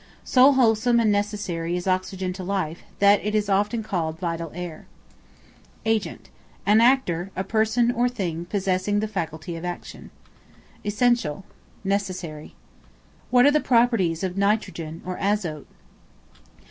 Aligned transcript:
So 0.25 0.51
wholesome 0.53 0.99
and 0.99 1.11
necessary 1.11 1.77
is 1.77 1.85
oxygen 1.85 2.33
to 2.33 2.43
life, 2.43 2.81
that 2.97 3.23
it 3.23 3.35
is 3.35 3.49
often 3.49 3.83
called 3.83 4.17
vital 4.17 4.51
air. 4.55 4.87
Agent, 5.85 6.31
an 6.65 6.81
actor; 6.81 7.29
a 7.35 7.43
person 7.43 7.91
or 7.91 8.09
thing 8.09 8.45
possessing 8.45 8.99
the 8.99 9.07
faculty 9.07 9.55
of 9.55 9.63
action. 9.63 10.09
Essential, 10.83 11.45
necessary. 11.83 12.55
What 13.29 13.45
are 13.45 13.51
the 13.51 13.59
properties 13.59 14.23
of 14.23 14.37
Nitrogen 14.39 15.03
or 15.05 15.17
Azote? 15.21 15.67